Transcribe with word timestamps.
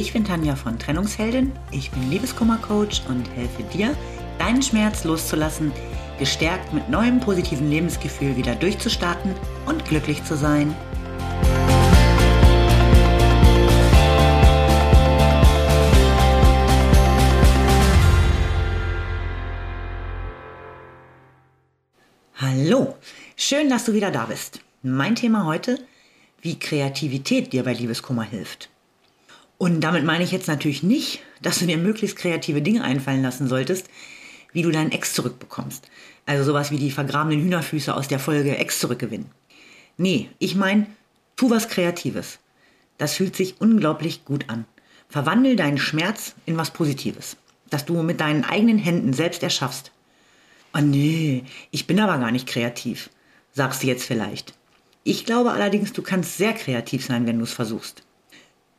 Ich 0.00 0.14
bin 0.14 0.24
Tanja 0.24 0.56
von 0.56 0.78
Trennungsheldin. 0.78 1.52
Ich 1.72 1.90
bin 1.90 2.10
Liebeskummercoach 2.10 3.02
und 3.10 3.28
helfe 3.36 3.62
dir, 3.64 3.94
deinen 4.38 4.62
Schmerz 4.62 5.04
loszulassen, 5.04 5.72
gestärkt 6.18 6.72
mit 6.72 6.88
neuem 6.88 7.20
positiven 7.20 7.68
Lebensgefühl 7.68 8.34
wieder 8.34 8.54
durchzustarten 8.54 9.34
und 9.66 9.84
glücklich 9.84 10.24
zu 10.24 10.38
sein. 10.38 10.74
Hallo, 22.36 22.96
schön, 23.36 23.68
dass 23.68 23.84
du 23.84 23.92
wieder 23.92 24.10
da 24.10 24.24
bist. 24.24 24.60
Mein 24.82 25.14
Thema 25.14 25.44
heute, 25.44 25.78
wie 26.40 26.58
Kreativität 26.58 27.52
dir 27.52 27.64
bei 27.64 27.74
Liebeskummer 27.74 28.22
hilft. 28.22 28.70
Und 29.60 29.82
damit 29.82 30.04
meine 30.04 30.24
ich 30.24 30.32
jetzt 30.32 30.48
natürlich 30.48 30.82
nicht, 30.82 31.20
dass 31.42 31.58
du 31.58 31.66
dir 31.66 31.76
möglichst 31.76 32.16
kreative 32.16 32.62
Dinge 32.62 32.82
einfallen 32.82 33.20
lassen 33.20 33.46
solltest, 33.46 33.90
wie 34.54 34.62
du 34.62 34.70
deinen 34.70 34.90
Ex 34.90 35.12
zurückbekommst. 35.12 35.86
Also 36.24 36.44
sowas 36.44 36.70
wie 36.70 36.78
die 36.78 36.90
vergrabenen 36.90 37.42
Hühnerfüße 37.42 37.94
aus 37.94 38.08
der 38.08 38.20
Folge 38.20 38.56
Ex 38.56 38.80
zurückgewinnen. 38.80 39.30
Nee, 39.98 40.30
ich 40.38 40.54
meine, 40.54 40.86
tu 41.36 41.50
was 41.50 41.68
Kreatives. 41.68 42.38
Das 42.96 43.16
fühlt 43.16 43.36
sich 43.36 43.60
unglaublich 43.60 44.24
gut 44.24 44.46
an. 44.48 44.64
Verwandel 45.10 45.56
deinen 45.56 45.76
Schmerz 45.76 46.34
in 46.46 46.56
was 46.56 46.70
Positives, 46.70 47.36
das 47.68 47.84
du 47.84 48.02
mit 48.02 48.22
deinen 48.22 48.46
eigenen 48.46 48.78
Händen 48.78 49.12
selbst 49.12 49.42
erschaffst. 49.42 49.92
Oh 50.72 50.80
nee, 50.80 51.44
ich 51.70 51.86
bin 51.86 52.00
aber 52.00 52.16
gar 52.16 52.30
nicht 52.30 52.46
kreativ, 52.46 53.10
sagst 53.52 53.82
du 53.82 53.88
jetzt 53.88 54.06
vielleicht. 54.06 54.54
Ich 55.04 55.26
glaube 55.26 55.50
allerdings, 55.50 55.92
du 55.92 56.00
kannst 56.00 56.38
sehr 56.38 56.54
kreativ 56.54 57.04
sein, 57.04 57.26
wenn 57.26 57.36
du 57.36 57.44
es 57.44 57.52
versuchst. 57.52 58.04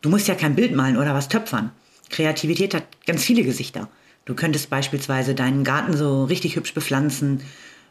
Du 0.01 0.09
musst 0.09 0.27
ja 0.27 0.35
kein 0.35 0.55
Bild 0.55 0.75
malen 0.75 0.97
oder 0.97 1.13
was 1.13 1.29
töpfern. 1.29 1.71
Kreativität 2.09 2.73
hat 2.73 2.83
ganz 3.05 3.23
viele 3.23 3.43
Gesichter. 3.43 3.87
Du 4.25 4.33
könntest 4.33 4.69
beispielsweise 4.69 5.35
deinen 5.35 5.63
Garten 5.63 5.95
so 5.95 6.25
richtig 6.25 6.55
hübsch 6.55 6.73
bepflanzen 6.73 7.41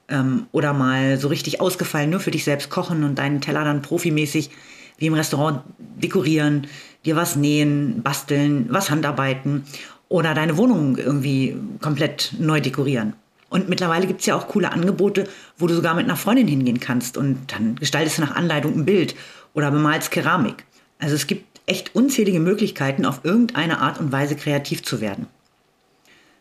ähm, 0.08 0.47
oder 0.53 0.72
mal 0.72 1.19
so 1.19 1.28
richtig 1.28 1.61
ausgefallen 1.61 2.11
nur 2.11 2.20
für 2.20 2.31
dich 2.31 2.44
selbst 2.44 2.69
kochen 2.69 3.05
und 3.05 3.19
deinen 3.19 3.41
Teller 3.41 3.64
dann 3.64 3.83
profimäßig 3.83 4.50
wie 4.98 5.06
im 5.06 5.14
Restaurant 5.14 5.62
dekorieren, 5.78 6.66
dir 7.05 7.16
was 7.16 7.36
nähen, 7.36 8.03
basteln, 8.03 8.66
was 8.70 8.91
handarbeiten 8.91 9.64
oder 10.08 10.34
deine 10.34 10.56
Wohnung 10.56 10.98
irgendwie 10.98 11.56
komplett 11.81 12.34
neu 12.38 12.61
dekorieren. 12.61 13.14
Und 13.48 13.69
mittlerweile 13.69 14.06
gibt 14.06 14.20
es 14.20 14.27
ja 14.27 14.36
auch 14.36 14.48
coole 14.48 14.70
Angebote, 14.70 15.25
wo 15.58 15.66
du 15.66 15.75
sogar 15.75 15.94
mit 15.94 16.05
einer 16.05 16.16
Freundin 16.16 16.47
hingehen 16.47 16.81
kannst 16.81 17.16
und 17.16 17.53
dann 17.53 17.77
gestaltest 17.77 18.19
du 18.19 18.22
nach 18.22 18.36
Anleitung 18.36 18.75
ein 18.75 18.84
Bild 18.84 19.14
oder 19.55 19.70
bemalst 19.70 20.11
Keramik. 20.11 20.64
Also 21.00 21.14
es 21.16 21.27
gibt 21.27 21.50
echt 21.71 21.95
unzählige 21.95 22.41
Möglichkeiten, 22.41 23.07
auf 23.07 23.21
irgendeine 23.23 23.79
Art 23.79 24.01
und 24.01 24.13
Weise 24.13 24.37
kreativ 24.37 24.83
zu 24.83 25.01
werden. 25.01 25.27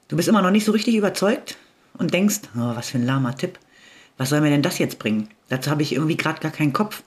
Du 0.07 0.15
bist 0.15 0.27
immer 0.27 0.41
noch 0.41 0.51
nicht 0.51 0.65
so 0.65 0.71
richtig 0.71 0.95
überzeugt 0.95 1.57
und 1.97 2.13
denkst, 2.13 2.41
oh, 2.55 2.75
was 2.75 2.89
für 2.89 2.97
ein 2.97 3.05
lahmer 3.05 3.37
Tipp. 3.37 3.59
Was 4.17 4.29
soll 4.29 4.41
mir 4.41 4.49
denn 4.49 4.63
das 4.63 4.79
jetzt 4.79 4.97
bringen? 4.97 5.29
Dazu 5.47 5.69
habe 5.69 5.83
ich 5.83 5.93
irgendwie 5.93 6.17
gerade 6.17 6.39
gar 6.39 6.51
keinen 6.51 6.73
Kopf. 6.73 7.03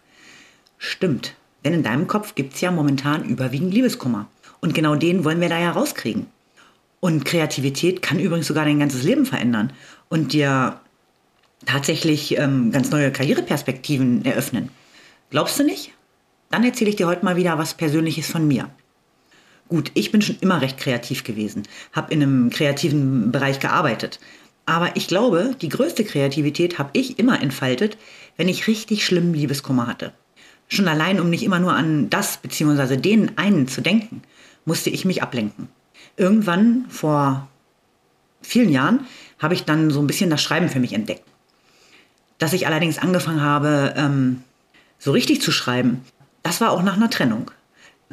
Stimmt, 0.79 1.35
denn 1.65 1.75
in 1.75 1.83
deinem 1.83 2.07
Kopf 2.07 2.35
gibt 2.35 2.55
es 2.55 2.61
ja 2.61 2.71
momentan 2.71 3.25
überwiegend 3.25 3.75
Liebeskummer. 3.75 4.29
Und 4.61 4.73
genau 4.73 4.95
den 4.95 5.25
wollen 5.25 5.41
wir 5.41 5.49
da 5.49 5.59
ja 5.59 5.73
rauskriegen. 5.73 6.27
Und 7.01 7.25
Kreativität 7.25 8.03
kann 8.03 8.21
übrigens 8.21 8.47
sogar 8.47 8.65
dein 8.65 8.79
ganzes 8.79 9.03
Leben 9.03 9.27
verändern 9.27 9.73
und 10.09 10.33
dir 10.33 10.81
tatsächlich 11.67 12.39
ähm, 12.39 12.71
ganz 12.71 12.91
neue 12.91 13.11
Karriereperspektiven 13.11 14.25
eröffnen. 14.25 14.71
Glaubst 15.31 15.59
du 15.59 15.65
nicht? 15.65 15.93
Dann 16.53 16.63
erzähle 16.63 16.91
ich 16.91 16.97
dir 16.97 17.09
heute 17.09 17.25
mal 17.25 17.35
wieder 17.35 17.59
was 17.59 17.75
Persönliches 17.75 18.31
von 18.31 18.47
mir. 18.47 18.71
Gut, 19.69 19.91
ich 19.95 20.13
bin 20.13 20.23
schon 20.23 20.37
immer 20.41 20.61
recht 20.61 20.79
kreativ 20.79 21.25
gewesen, 21.25 21.65
habe 21.93 22.13
in 22.13 22.23
einem 22.23 22.51
kreativen 22.51 23.33
Bereich 23.33 23.59
gearbeitet. 23.59 24.21
Aber 24.65 24.95
ich 24.95 25.09
glaube, 25.09 25.57
die 25.61 25.69
größte 25.69 26.05
Kreativität 26.05 26.79
habe 26.79 26.91
ich 26.93 27.19
immer 27.19 27.43
entfaltet, 27.43 27.99
wenn 28.37 28.49
ich 28.49 28.69
richtig 28.69 29.05
schlimmen 29.05 29.35
Liebeskummer 29.35 29.89
hatte. 29.89 30.13
Schon 30.69 30.87
allein, 30.87 31.21
um 31.21 31.29
nicht 31.29 31.43
immer 31.43 31.59
nur 31.59 31.75
an 31.75 32.09
das 32.09 32.37
bzw. 32.37 32.97
den 32.97 33.37
einen 33.37 33.67
zu 33.67 33.81
denken, 33.81 34.23
musste 34.65 34.91
ich 34.91 35.05
mich 35.05 35.23
ablenken 35.25 35.69
irgendwann 36.17 36.87
vor 36.89 37.49
vielen 38.43 38.71
Jahren 38.71 39.07
habe 39.39 39.55
ich 39.55 39.65
dann 39.65 39.91
so 39.91 40.01
ein 40.01 40.07
bisschen 40.07 40.31
das 40.31 40.43
Schreiben 40.43 40.69
für 40.69 40.81
mich 40.81 40.93
entdeckt. 40.93 41.25
Dass 42.39 42.53
ich 42.53 42.67
allerdings 42.67 42.99
angefangen 42.99 43.41
habe, 43.41 43.95
ähm, 43.97 44.43
so 44.99 45.13
richtig 45.13 45.41
zu 45.43 45.53
schreiben, 45.53 46.05
das 46.43 46.61
war 46.61 46.73
auch 46.73 46.83
nach 46.83 46.97
einer 46.97 47.11
Trennung. 47.11 47.51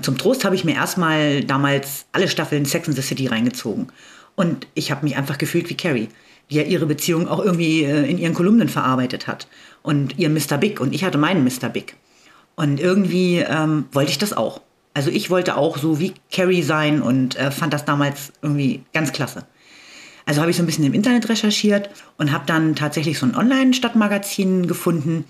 Zum 0.01 0.17
Trost 0.17 0.45
habe 0.45 0.56
ich 0.56 0.63
mir 0.63 0.75
erstmal 0.75 1.44
damals 1.44 2.06
alle 2.12 2.28
Staffeln 2.28 2.66
Sex 2.66 2.88
in 2.88 2.94
the 2.94 3.01
City 3.01 3.28
reingezogen. 3.28 3.88
Und 4.35 4.67
ich 4.73 4.91
habe 4.91 5.03
mich 5.03 5.17
einfach 5.17 5.38
gefühlt 5.38 5.69
wie 5.69 5.75
Carrie, 5.75 6.09
die 6.50 6.56
ja 6.56 6.63
ihre 6.63 6.85
Beziehung 6.85 7.28
auch 7.28 7.44
irgendwie 7.44 7.84
äh, 7.84 8.09
in 8.09 8.18
ihren 8.18 8.34
Kolumnen 8.34 8.69
verarbeitet 8.69 9.28
hat. 9.28 9.47
Und 9.81 10.18
ihr 10.18 10.29
Mr. 10.29 10.57
Big 10.57 10.79
und 10.79 10.94
ich 10.94 11.03
hatte 11.03 11.18
meinen 11.18 11.44
Mr. 11.44 11.69
Big. 11.69 11.95
Und 12.56 12.79
irgendwie 12.79 13.39
ähm, 13.39 13.85
wollte 13.91 14.12
ich 14.12 14.18
das 14.18 14.34
auch. 14.34 14.62
Also 14.94 15.09
ich 15.12 15.29
wollte 15.29 15.56
auch 15.56 15.78
so 15.78 16.00
wie 16.00 16.13
Carrie 16.31 16.63
sein 16.63 17.01
und 17.01 17.38
äh, 17.38 17.51
fand 17.51 17.73
das 17.73 17.85
damals 17.85 18.34
irgendwie 18.41 18.84
ganz 18.94 19.12
klasse. 19.12 19.45
Also 20.25 20.41
habe 20.41 20.51
ich 20.51 20.57
so 20.57 20.63
ein 20.63 20.66
bisschen 20.66 20.85
im 20.85 20.94
Internet 20.94 21.28
recherchiert 21.29 21.89
und 22.18 22.31
habe 22.31 22.45
dann 22.45 22.75
tatsächlich 22.75 23.18
so 23.18 23.25
ein 23.25 23.35
Online-Stadtmagazin 23.35 24.68
gefunden, 24.68 25.25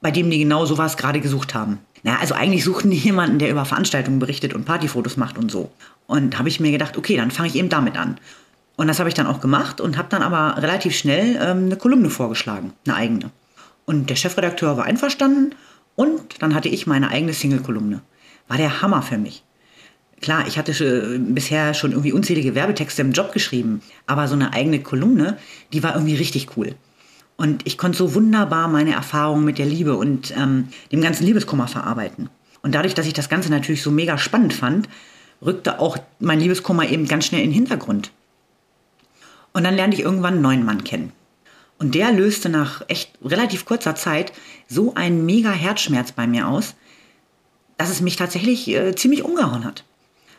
bei 0.00 0.10
dem 0.10 0.30
die 0.30 0.38
genau 0.38 0.64
sowas 0.64 0.96
gerade 0.96 1.20
gesucht 1.20 1.54
haben. 1.54 1.78
Ja, 2.04 2.18
also 2.20 2.34
eigentlich 2.34 2.64
suchten 2.64 2.90
die 2.90 2.96
jemanden, 2.96 3.38
der 3.38 3.50
über 3.50 3.64
Veranstaltungen 3.64 4.18
berichtet 4.18 4.54
und 4.54 4.64
Partyfotos 4.64 5.16
macht 5.16 5.36
und 5.36 5.50
so. 5.50 5.70
Und 6.06 6.38
habe 6.38 6.48
ich 6.48 6.60
mir 6.60 6.70
gedacht, 6.70 6.96
okay, 6.96 7.16
dann 7.16 7.30
fange 7.30 7.48
ich 7.48 7.56
eben 7.56 7.68
damit 7.68 7.96
an. 7.96 8.18
Und 8.76 8.86
das 8.86 9.00
habe 9.00 9.08
ich 9.08 9.14
dann 9.14 9.26
auch 9.26 9.40
gemacht 9.40 9.80
und 9.80 9.98
habe 9.98 10.08
dann 10.08 10.22
aber 10.22 10.62
relativ 10.62 10.96
schnell 10.96 11.36
ähm, 11.42 11.64
eine 11.64 11.76
Kolumne 11.76 12.10
vorgeschlagen, 12.10 12.72
eine 12.86 12.94
eigene. 12.94 13.30
Und 13.84 14.08
der 14.08 14.16
Chefredakteur 14.16 14.76
war 14.76 14.84
einverstanden 14.84 15.54
und 15.96 16.40
dann 16.40 16.54
hatte 16.54 16.68
ich 16.68 16.86
meine 16.86 17.10
eigene 17.10 17.32
Single-Kolumne 17.32 18.02
war 18.48 18.56
der 18.56 18.82
Hammer 18.82 19.02
für 19.02 19.18
mich. 19.18 19.44
Klar, 20.20 20.48
ich 20.48 20.58
hatte 20.58 20.74
schon, 20.74 21.34
bisher 21.34 21.74
schon 21.74 21.92
irgendwie 21.92 22.12
unzählige 22.12 22.54
Werbetexte 22.54 23.02
im 23.02 23.12
Job 23.12 23.32
geschrieben, 23.32 23.82
aber 24.06 24.26
so 24.26 24.34
eine 24.34 24.52
eigene 24.52 24.82
Kolumne, 24.82 25.38
die 25.72 25.82
war 25.82 25.94
irgendwie 25.94 26.16
richtig 26.16 26.56
cool. 26.56 26.74
Und 27.38 27.66
ich 27.68 27.78
konnte 27.78 27.96
so 27.96 28.14
wunderbar 28.14 28.66
meine 28.66 28.92
Erfahrungen 28.92 29.44
mit 29.44 29.58
der 29.58 29.66
Liebe 29.66 29.96
und 29.96 30.36
ähm, 30.36 30.68
dem 30.90 31.00
ganzen 31.00 31.24
Liebeskummer 31.24 31.68
verarbeiten. 31.68 32.28
Und 32.62 32.74
dadurch, 32.74 32.94
dass 32.94 33.06
ich 33.06 33.12
das 33.12 33.28
Ganze 33.28 33.48
natürlich 33.48 33.80
so 33.80 33.92
mega 33.92 34.18
spannend 34.18 34.52
fand, 34.52 34.88
rückte 35.40 35.78
auch 35.78 35.98
mein 36.18 36.40
Liebeskummer 36.40 36.88
eben 36.88 37.06
ganz 37.06 37.26
schnell 37.26 37.42
in 37.42 37.50
den 37.50 37.54
Hintergrund. 37.54 38.10
Und 39.52 39.62
dann 39.62 39.76
lernte 39.76 39.96
ich 39.96 40.02
irgendwann 40.02 40.34
einen 40.34 40.42
neuen 40.42 40.64
Mann 40.64 40.82
kennen. 40.82 41.12
Und 41.78 41.94
der 41.94 42.10
löste 42.10 42.48
nach 42.48 42.82
echt 42.88 43.12
relativ 43.24 43.64
kurzer 43.64 43.94
Zeit 43.94 44.32
so 44.66 44.96
einen 44.96 45.24
mega 45.24 45.52
Herzschmerz 45.52 46.10
bei 46.10 46.26
mir 46.26 46.48
aus, 46.48 46.74
dass 47.76 47.88
es 47.88 48.00
mich 48.00 48.16
tatsächlich 48.16 48.66
äh, 48.68 48.96
ziemlich 48.96 49.22
umgehauen 49.22 49.64
hat. 49.64 49.84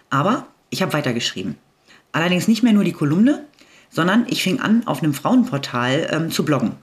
Aber 0.10 0.48
ich 0.70 0.81
habe 0.81 0.92
weitergeschrieben. 0.92 1.56
Allerdings 2.12 2.50
nicht 2.50 2.62
mehr 2.62 2.74
nur 2.74 2.84
die 2.84 2.92
Kolumne, 2.92 3.46
sondern 3.90 4.26
ich 4.28 4.44
fing 4.44 4.60
an, 4.60 4.86
auf 4.86 5.02
einem 5.02 5.14
Frauenportal 5.14 6.10
ähm, 6.12 6.30
zu 6.30 6.44
bloggen. 6.44 6.74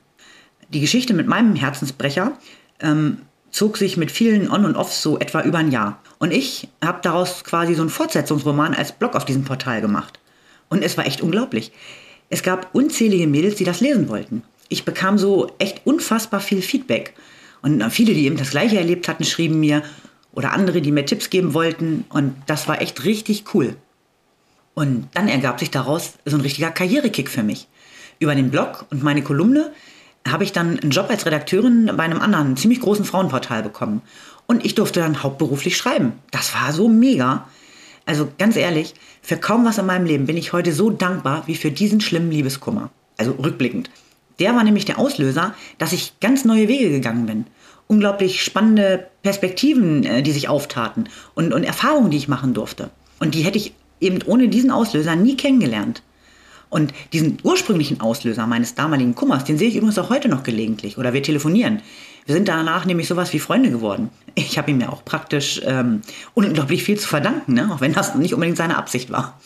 Die 0.68 0.80
Geschichte 0.80 1.14
mit 1.14 1.26
meinem 1.26 1.54
Herzensbrecher 1.54 2.32
ähm, 2.80 3.18
zog 3.50 3.76
sich 3.76 3.96
mit 3.96 4.10
vielen 4.10 4.50
On- 4.50 4.64
und 4.64 4.76
Offs 4.76 5.02
so 5.02 5.18
etwa 5.18 5.42
über 5.42 5.58
ein 5.58 5.70
Jahr. 5.70 6.00
Und 6.18 6.32
ich 6.32 6.68
habe 6.84 6.98
daraus 7.02 7.44
quasi 7.44 7.74
so 7.74 7.82
einen 7.82 7.90
Fortsetzungsroman 7.90 8.74
als 8.74 8.92
Blog 8.92 9.14
auf 9.14 9.24
diesem 9.24 9.44
Portal 9.44 9.80
gemacht. 9.80 10.18
Und 10.68 10.82
es 10.82 10.96
war 10.96 11.06
echt 11.06 11.20
unglaublich. 11.20 11.72
Es 12.28 12.42
gab 12.42 12.74
unzählige 12.74 13.26
Mädels, 13.26 13.54
die 13.56 13.64
das 13.64 13.80
lesen 13.80 14.08
wollten. 14.08 14.42
Ich 14.68 14.84
bekam 14.84 15.16
so 15.16 15.52
echt 15.58 15.82
unfassbar 15.84 16.40
viel 16.40 16.60
Feedback. 16.60 17.14
Und 17.62 17.82
viele, 17.90 18.14
die 18.14 18.26
eben 18.26 18.36
das 18.36 18.50
Gleiche 18.50 18.78
erlebt 18.78 19.08
hatten, 19.08 19.24
schrieben 19.24 19.60
mir, 19.60 19.82
oder 20.32 20.52
andere, 20.52 20.82
die 20.82 20.92
mir 20.92 21.06
Tipps 21.06 21.30
geben 21.30 21.54
wollten. 21.54 22.04
Und 22.10 22.34
das 22.46 22.68
war 22.68 22.80
echt 22.80 23.04
richtig 23.04 23.54
cool. 23.54 23.76
Und 24.74 25.08
dann 25.14 25.28
ergab 25.28 25.58
sich 25.58 25.70
daraus 25.70 26.14
so 26.26 26.36
ein 26.36 26.42
richtiger 26.42 26.70
Karrierekick 26.70 27.30
für 27.30 27.42
mich. 27.42 27.68
Über 28.18 28.34
den 28.34 28.50
Blog 28.50 28.86
und 28.90 29.02
meine 29.02 29.22
Kolumne 29.22 29.72
habe 30.30 30.44
ich 30.44 30.52
dann 30.52 30.78
einen 30.78 30.90
Job 30.90 31.06
als 31.08 31.26
Redakteurin 31.26 31.90
bei 31.96 32.02
einem 32.02 32.20
anderen, 32.20 32.56
ziemlich 32.56 32.80
großen 32.80 33.04
Frauenportal 33.04 33.62
bekommen. 33.62 34.02
Und 34.46 34.64
ich 34.64 34.74
durfte 34.74 35.00
dann 35.00 35.22
hauptberuflich 35.22 35.76
schreiben. 35.76 36.12
Das 36.30 36.54
war 36.54 36.72
so 36.72 36.88
mega. 36.88 37.48
Also 38.04 38.28
ganz 38.38 38.56
ehrlich, 38.56 38.94
für 39.22 39.36
kaum 39.36 39.64
was 39.64 39.78
in 39.78 39.86
meinem 39.86 40.06
Leben 40.06 40.26
bin 40.26 40.36
ich 40.36 40.52
heute 40.52 40.72
so 40.72 40.90
dankbar 40.90 41.42
wie 41.46 41.56
für 41.56 41.70
diesen 41.70 42.00
schlimmen 42.00 42.30
Liebeskummer. 42.30 42.90
Also 43.16 43.32
rückblickend. 43.32 43.90
Der 44.38 44.54
war 44.54 44.62
nämlich 44.62 44.84
der 44.84 44.98
Auslöser, 44.98 45.54
dass 45.78 45.92
ich 45.92 46.20
ganz 46.20 46.44
neue 46.44 46.68
Wege 46.68 46.90
gegangen 46.90 47.26
bin 47.26 47.46
unglaublich 47.86 48.42
spannende 48.42 49.06
Perspektiven, 49.22 50.04
äh, 50.04 50.22
die 50.22 50.32
sich 50.32 50.48
auftaten 50.48 51.08
und, 51.34 51.52
und 51.52 51.64
Erfahrungen, 51.64 52.10
die 52.10 52.16
ich 52.16 52.28
machen 52.28 52.54
durfte. 52.54 52.90
Und 53.20 53.34
die 53.34 53.42
hätte 53.42 53.58
ich 53.58 53.74
eben 54.00 54.18
ohne 54.26 54.48
diesen 54.48 54.70
Auslöser 54.70 55.16
nie 55.16 55.36
kennengelernt. 55.36 56.02
Und 56.76 56.92
diesen 57.14 57.38
ursprünglichen 57.42 58.02
Auslöser 58.02 58.46
meines 58.46 58.74
damaligen 58.74 59.14
Kummers, 59.14 59.44
den 59.44 59.56
sehe 59.56 59.68
ich 59.68 59.76
übrigens 59.76 59.98
auch 59.98 60.10
heute 60.10 60.28
noch 60.28 60.42
gelegentlich 60.42 60.98
oder 60.98 61.14
wir 61.14 61.22
telefonieren. 61.22 61.80
Wir 62.26 62.34
sind 62.34 62.48
danach 62.48 62.84
nämlich 62.84 63.08
sowas 63.08 63.32
wie 63.32 63.38
Freunde 63.38 63.70
geworden. 63.70 64.10
Ich 64.34 64.58
habe 64.58 64.70
ihm 64.70 64.78
ja 64.82 64.90
auch 64.90 65.02
praktisch 65.02 65.62
ähm, 65.64 66.02
unglaublich 66.34 66.84
viel 66.84 66.98
zu 66.98 67.08
verdanken, 67.08 67.54
ne? 67.54 67.70
auch 67.72 67.80
wenn 67.80 67.94
das 67.94 68.14
nicht 68.14 68.34
unbedingt 68.34 68.58
seine 68.58 68.76
Absicht 68.76 69.10
war. 69.10 69.40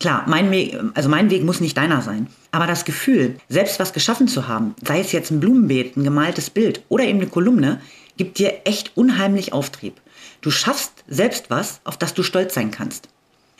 Klar, 0.00 0.24
mein 0.26 0.50
Weg, 0.50 0.78
also 0.92 1.08
mein 1.08 1.30
Weg 1.30 1.44
muss 1.44 1.62
nicht 1.62 1.78
deiner 1.78 2.02
sein. 2.02 2.26
Aber 2.50 2.66
das 2.66 2.84
Gefühl, 2.84 3.36
selbst 3.48 3.80
was 3.80 3.94
geschaffen 3.94 4.28
zu 4.28 4.46
haben, 4.46 4.74
sei 4.86 5.00
es 5.00 5.12
jetzt 5.12 5.30
ein 5.30 5.40
Blumenbeet, 5.40 5.96
ein 5.96 6.04
gemaltes 6.04 6.50
Bild 6.50 6.82
oder 6.90 7.04
eben 7.04 7.20
eine 7.20 7.30
Kolumne, 7.30 7.80
gibt 8.18 8.38
dir 8.38 8.52
echt 8.66 8.98
unheimlich 8.98 9.54
Auftrieb. 9.54 9.94
Du 10.42 10.50
schaffst 10.50 10.92
selbst 11.08 11.48
was, 11.48 11.80
auf 11.84 11.96
das 11.96 12.12
du 12.12 12.22
stolz 12.22 12.52
sein 12.52 12.70
kannst. 12.70 13.08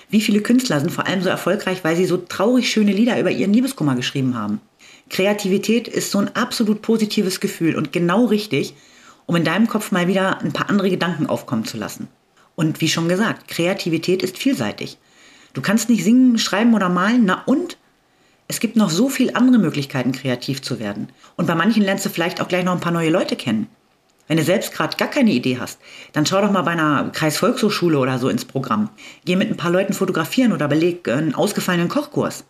Wie 0.08 0.20
viele 0.20 0.40
Künstler 0.40 0.80
sind 0.80 0.90
vor 0.90 1.06
allem 1.06 1.22
so 1.22 1.28
erfolgreich, 1.28 1.82
weil 1.82 1.96
sie 1.96 2.06
so 2.06 2.16
traurig 2.16 2.70
schöne 2.70 2.92
Lieder 2.92 3.18
über 3.18 3.30
ihren 3.30 3.52
Liebeskummer 3.52 3.96
geschrieben 3.96 4.36
haben? 4.36 4.60
Kreativität 5.10 5.88
ist 5.88 6.10
so 6.10 6.18
ein 6.18 6.34
absolut 6.36 6.82
positives 6.82 7.40
Gefühl 7.40 7.76
und 7.76 7.92
genau 7.92 8.26
richtig, 8.26 8.74
um 9.26 9.36
in 9.36 9.44
deinem 9.44 9.66
Kopf 9.66 9.90
mal 9.90 10.06
wieder 10.06 10.40
ein 10.40 10.52
paar 10.52 10.70
andere 10.70 10.90
Gedanken 10.90 11.26
aufkommen 11.26 11.64
zu 11.64 11.76
lassen. 11.76 12.08
Und 12.54 12.80
wie 12.80 12.88
schon 12.88 13.08
gesagt, 13.08 13.48
Kreativität 13.48 14.22
ist 14.22 14.38
vielseitig. 14.38 14.98
Du 15.52 15.60
kannst 15.60 15.88
nicht 15.88 16.04
singen, 16.04 16.38
schreiben 16.38 16.74
oder 16.74 16.88
malen, 16.88 17.24
na 17.24 17.42
und? 17.46 17.76
Es 18.48 18.60
gibt 18.60 18.76
noch 18.76 18.90
so 18.90 19.08
viele 19.08 19.34
andere 19.34 19.58
Möglichkeiten, 19.58 20.12
kreativ 20.12 20.62
zu 20.62 20.78
werden. 20.78 21.08
Und 21.36 21.46
bei 21.46 21.54
manchen 21.56 21.82
lernst 21.82 22.06
du 22.06 22.10
vielleicht 22.10 22.40
auch 22.40 22.48
gleich 22.48 22.64
noch 22.64 22.72
ein 22.72 22.80
paar 22.80 22.92
neue 22.92 23.10
Leute 23.10 23.34
kennen. 23.34 23.66
Wenn 24.28 24.38
du 24.38 24.42
selbst 24.42 24.72
gerade 24.72 24.96
gar 24.96 25.08
keine 25.08 25.30
Idee 25.30 25.58
hast, 25.60 25.78
dann 26.12 26.26
schau 26.26 26.40
doch 26.40 26.50
mal 26.50 26.62
bei 26.62 26.72
einer 26.72 27.10
Kreisvolkshochschule 27.12 27.98
oder 27.98 28.18
so 28.18 28.28
ins 28.28 28.44
Programm. 28.44 28.90
Geh 29.24 29.36
mit 29.36 29.50
ein 29.50 29.56
paar 29.56 29.70
Leuten 29.70 29.92
fotografieren 29.92 30.52
oder 30.52 30.66
beleg 30.68 31.08
einen 31.08 31.34
ausgefallenen 31.34 31.88
Kochkurs. 31.88 32.44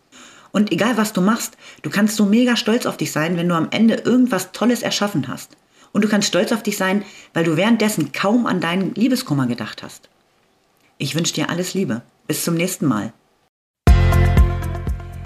Und 0.52 0.72
egal 0.72 0.96
was 0.96 1.12
du 1.12 1.20
machst, 1.20 1.56
du 1.82 1.90
kannst 1.90 2.16
so 2.16 2.24
mega 2.24 2.56
stolz 2.56 2.86
auf 2.86 2.96
dich 2.96 3.12
sein, 3.12 3.36
wenn 3.36 3.48
du 3.48 3.54
am 3.54 3.68
Ende 3.70 3.94
irgendwas 3.94 4.52
Tolles 4.52 4.82
erschaffen 4.82 5.28
hast. 5.28 5.56
Und 5.92 6.02
du 6.02 6.08
kannst 6.08 6.28
stolz 6.28 6.52
auf 6.52 6.62
dich 6.62 6.78
sein, 6.78 7.04
weil 7.34 7.44
du 7.44 7.56
währenddessen 7.56 8.12
kaum 8.12 8.46
an 8.46 8.60
deinen 8.60 8.94
Liebeskummer 8.94 9.46
gedacht 9.46 9.82
hast. 9.82 10.08
Ich 10.98 11.14
wünsche 11.14 11.34
dir 11.34 11.50
alles 11.50 11.74
Liebe. 11.74 12.02
Bis 12.26 12.42
zum 12.42 12.54
nächsten 12.54 12.86
Mal. 12.86 13.12